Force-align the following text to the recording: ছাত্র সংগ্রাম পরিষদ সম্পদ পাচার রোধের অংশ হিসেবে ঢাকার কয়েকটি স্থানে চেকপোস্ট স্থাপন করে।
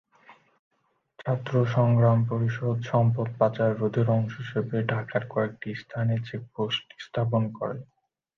ছাত্র 1.19 1.53
সংগ্রাম 1.75 2.19
পরিষদ 2.29 2.77
সম্পদ 2.91 3.27
পাচার 3.39 3.71
রোধের 3.79 4.07
অংশ 4.09 4.33
হিসেবে 4.41 4.77
ঢাকার 4.91 5.23
কয়েকটি 5.29 5.69
স্থানে 5.81 6.15
চেকপোস্ট 6.27 6.85
স্থাপন 7.05 7.43
করে। 7.57 7.79